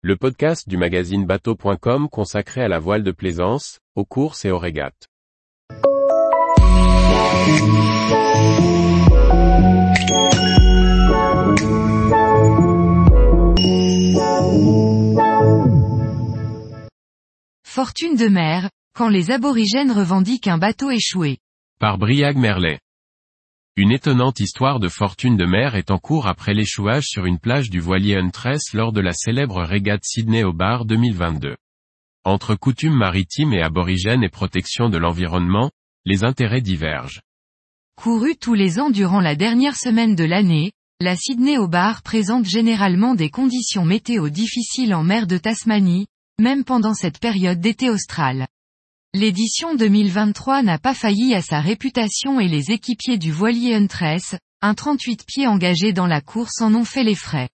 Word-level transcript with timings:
le 0.00 0.14
podcast 0.14 0.68
du 0.68 0.76
magazine 0.76 1.26
bateau.com 1.26 2.08
consacré 2.08 2.62
à 2.62 2.68
la 2.68 2.78
voile 2.78 3.02
de 3.02 3.10
plaisance, 3.10 3.80
aux 3.96 4.04
courses 4.04 4.44
et 4.44 4.50
aux 4.52 4.58
régates. 4.58 5.08
Fortune 17.64 18.14
de 18.14 18.28
mer, 18.28 18.70
quand 18.94 19.08
les 19.08 19.32
aborigènes 19.32 19.90
revendiquent 19.90 20.46
un 20.46 20.58
bateau 20.58 20.90
échoué. 20.90 21.38
Par 21.80 21.98
Briag 21.98 22.36
Merlet. 22.36 22.78
Une 23.78 23.92
étonnante 23.92 24.40
histoire 24.40 24.80
de 24.80 24.88
fortune 24.88 25.36
de 25.36 25.44
mer 25.44 25.76
est 25.76 25.92
en 25.92 25.98
cours 25.98 26.26
après 26.26 26.52
l'échouage 26.52 27.04
sur 27.04 27.26
une 27.26 27.38
plage 27.38 27.70
du 27.70 27.78
voilier 27.78 28.16
Huntress 28.16 28.72
lors 28.72 28.92
de 28.92 29.00
la 29.00 29.12
célèbre 29.12 29.62
régate 29.62 30.02
Sydney 30.02 30.42
au 30.42 30.52
bar 30.52 30.84
2022. 30.84 31.54
Entre 32.24 32.56
coutumes 32.56 32.96
maritimes 32.96 33.52
et 33.52 33.62
aborigènes 33.62 34.24
et 34.24 34.28
protection 34.28 34.88
de 34.88 34.98
l'environnement, 34.98 35.70
les 36.04 36.24
intérêts 36.24 36.60
divergent. 36.60 37.20
Courue 37.94 38.34
tous 38.34 38.54
les 38.54 38.80
ans 38.80 38.90
durant 38.90 39.20
la 39.20 39.36
dernière 39.36 39.76
semaine 39.76 40.16
de 40.16 40.24
l'année, 40.24 40.72
la 41.00 41.14
Sydney 41.14 41.56
au 41.56 41.68
bar 41.68 42.02
présente 42.02 42.46
généralement 42.46 43.14
des 43.14 43.30
conditions 43.30 43.84
météo 43.84 44.28
difficiles 44.28 44.92
en 44.92 45.04
mer 45.04 45.28
de 45.28 45.38
Tasmanie, 45.38 46.08
même 46.40 46.64
pendant 46.64 46.94
cette 46.94 47.20
période 47.20 47.60
d'été 47.60 47.90
austral. 47.90 48.48
L'édition 49.18 49.74
2023 49.74 50.62
n'a 50.62 50.78
pas 50.78 50.94
failli 50.94 51.34
à 51.34 51.42
sa 51.42 51.60
réputation 51.60 52.38
et 52.38 52.46
les 52.46 52.70
équipiers 52.70 53.18
du 53.18 53.32
voilier 53.32 53.74
Huntress, 53.74 54.36
un 54.62 54.74
38 54.74 55.24
pieds 55.26 55.48
engagé 55.48 55.92
dans 55.92 56.06
la 56.06 56.20
course 56.20 56.60
en 56.60 56.72
ont 56.72 56.84
fait 56.84 57.02
les 57.02 57.16
frais. 57.16 57.48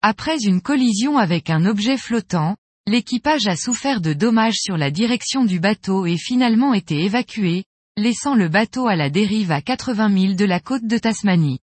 Après 0.00 0.38
une 0.44 0.62
collision 0.62 1.18
avec 1.18 1.50
un 1.50 1.66
objet 1.66 1.98
flottant, 1.98 2.56
l'équipage 2.86 3.46
a 3.48 3.54
souffert 3.54 4.00
de 4.00 4.14
dommages 4.14 4.56
sur 4.56 4.78
la 4.78 4.90
direction 4.90 5.44
du 5.44 5.60
bateau 5.60 6.06
et 6.06 6.16
finalement 6.16 6.72
été 6.72 7.04
évacué, 7.04 7.64
laissant 7.98 8.34
le 8.34 8.48
bateau 8.48 8.86
à 8.86 8.96
la 8.96 9.10
dérive 9.10 9.52
à 9.52 9.60
80 9.60 10.08
milles 10.08 10.36
de 10.36 10.46
la 10.46 10.58
côte 10.58 10.86
de 10.86 10.96
Tasmanie. 10.96 11.60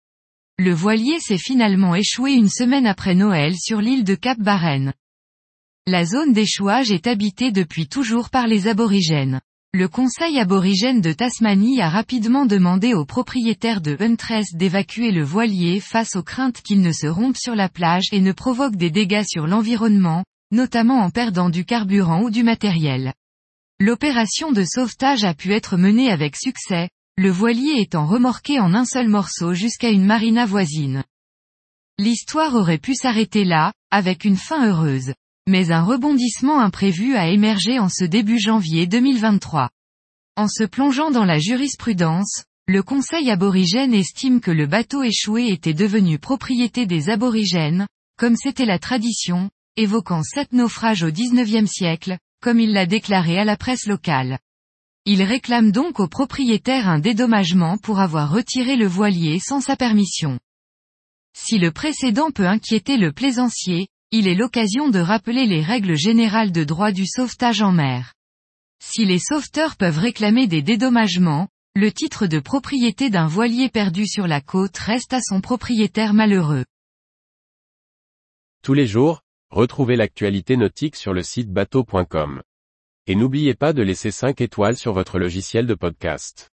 Le 0.59 0.75
voilier 0.75 1.21
s'est 1.21 1.39
finalement 1.39 1.95
échoué 1.95 2.33
une 2.33 2.51
semaine 2.51 2.89
après 2.89 3.15
Noël 3.15 3.55
sur 3.57 3.81
l'île 3.81 4.03
de 4.03 4.17
Cap 4.17 4.41
Barren. 4.41 4.95
La 5.91 6.05
zone 6.05 6.35
d'échouage 6.35 6.91
est 6.91 7.07
habitée 7.07 7.51
depuis 7.51 7.89
toujours 7.89 8.29
par 8.29 8.47
les 8.47 8.69
aborigènes. 8.69 9.41
Le 9.73 9.89
Conseil 9.89 10.39
aborigène 10.39 11.01
de 11.01 11.15
Tasmanie 11.15 11.81
a 11.81 11.89
rapidement 11.89 12.45
demandé 12.45 12.93
aux 12.93 13.07
propriétaires 13.07 13.81
de 13.81 13.97
Huntress 13.99 14.53
d'évacuer 14.53 15.13
le 15.13 15.25
voilier 15.25 15.81
face 15.81 16.15
aux 16.15 16.23
craintes 16.23 16.61
qu'il 16.61 16.83
ne 16.83 16.93
se 16.93 17.07
rompe 17.07 17.39
sur 17.39 17.55
la 17.55 17.71
plage 17.71 18.05
et 18.13 18.21
ne 18.21 18.33
provoque 18.33 18.77
des 18.77 18.91
dégâts 18.91 19.25
sur 19.27 19.47
l'environnement, 19.47 20.25
notamment 20.51 20.99
en 20.99 21.09
perdant 21.09 21.49
du 21.49 21.65
carburant 21.65 22.21
ou 22.21 22.29
du 22.29 22.43
matériel. 22.43 23.15
L'opération 23.81 24.53
de 24.53 24.65
sauvetage 24.65 25.25
a 25.25 25.33
pu 25.33 25.55
être 25.55 25.79
menée 25.79 26.13
avec 26.13 26.37
succès, 26.37 26.91
le 27.17 27.31
voilier 27.31 27.81
étant 27.81 28.05
remorqué 28.05 28.61
en 28.61 28.75
un 28.75 28.85
seul 28.85 29.09
morceau 29.09 29.55
jusqu'à 29.55 29.89
une 29.89 30.05
marina 30.05 30.45
voisine. 30.45 31.03
L'histoire 31.99 32.55
aurait 32.57 32.77
pu 32.77 32.95
s'arrêter 32.95 33.47
là, 33.47 33.73
avec 33.91 34.27
une 34.27 34.37
fin 34.37 34.69
heureuse 34.69 35.15
mais 35.49 35.71
un 35.71 35.83
rebondissement 35.83 36.61
imprévu 36.61 37.17
a 37.17 37.29
émergé 37.29 37.79
en 37.79 37.89
ce 37.89 38.05
début 38.05 38.39
janvier 38.39 38.87
2023. 38.87 39.71
En 40.37 40.47
se 40.47 40.63
plongeant 40.63 41.11
dans 41.11 41.25
la 41.25 41.39
jurisprudence, 41.39 42.45
le 42.67 42.83
Conseil 42.83 43.31
aborigène 43.31 43.95
estime 43.95 44.41
que 44.41 44.51
le 44.51 44.67
bateau 44.67 45.03
échoué 45.03 45.49
était 45.49 45.73
devenu 45.73 46.19
propriété 46.19 46.85
des 46.85 47.09
aborigènes, 47.09 47.87
comme 48.19 48.37
c'était 48.37 48.67
la 48.67 48.79
tradition, 48.79 49.49
évoquant 49.77 50.23
sept 50.23 50.53
naufrages 50.53 51.03
au 51.03 51.11
XIXe 51.11 51.71
siècle, 51.71 52.19
comme 52.43 52.61
il 52.61 52.75
l'a 52.75 52.85
déclaré 52.85 53.39
à 53.39 53.47
la 53.47 53.57
presse 53.57 53.87
locale. 53.87 54.39
Il 55.07 55.23
réclame 55.23 55.73
donc 55.73 55.99
au 55.99 56.09
propriétaire 56.09 56.91
un 56.91 56.99
dédommagement 56.99 57.79
pour 57.79 58.01
avoir 58.01 58.31
retiré 58.31 58.77
le 58.77 58.87
voilier 58.87 59.39
sans 59.41 59.63
sa 59.63 59.77
permission. 59.77 60.39
Si 61.33 61.59
le 61.59 61.73
précédent 61.73 62.33
peut 62.33 62.47
inquiéter 62.47 62.99
le 62.99 63.13
plaisancier, 63.13 63.89
il 64.11 64.27
est 64.27 64.35
l'occasion 64.35 64.89
de 64.89 64.99
rappeler 64.99 65.47
les 65.47 65.61
règles 65.61 65.97
générales 65.97 66.51
de 66.51 66.65
droit 66.65 66.93
du 66.93 67.07
sauvetage 67.07 67.61
en 67.61 67.73
mer. 67.73 68.15
Si 68.83 69.05
les 69.05 69.19
sauveteurs 69.19 69.77
peuvent 69.77 69.99
réclamer 69.99 70.47
des 70.47 70.63
dédommagements, 70.63 71.49
le 71.75 71.93
titre 71.93 72.27
de 72.27 72.41
propriété 72.41 73.11
d'un 73.11 73.27
voilier 73.27 73.69
perdu 73.69 74.07
sur 74.07 74.27
la 74.27 74.41
côte 74.41 74.77
reste 74.79 75.13
à 75.13 75.21
son 75.21 75.41
propriétaire 75.41 76.15
malheureux. 76.15 76.65
Tous 78.63 78.75
les 78.75 78.87
jours, 78.87 79.23
retrouvez 79.51 79.97
l'actualité 79.97 80.57
nautique 80.57 80.97
sur 80.97 81.13
le 81.13 81.23
site 81.23 81.51
bateau.com. 81.51 82.43
Et 83.07 83.15
n'oubliez 83.15 83.55
pas 83.55 83.73
de 83.73 83.83
laisser 83.83 84.11
5 84.11 84.41
étoiles 84.41 84.77
sur 84.77 84.93
votre 84.93 85.19
logiciel 85.19 85.67
de 85.67 85.75
podcast. 85.75 86.51